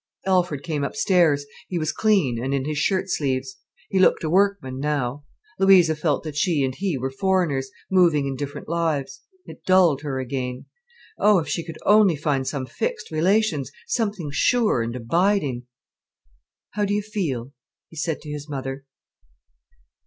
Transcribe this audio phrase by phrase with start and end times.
[0.25, 1.45] Alfred came upstairs.
[1.67, 3.57] He was clean, and in his shirt sleeves.
[3.87, 5.25] He looked a workman now.
[5.59, 9.21] Louisa felt that she and he were foreigners, moving in different lives.
[9.45, 10.65] It dulled her again.
[11.19, 15.67] Oh, if she could only find some fixed relations, something sure and abiding.
[16.71, 17.53] "How do you feel?"
[17.87, 18.85] he said to his mother.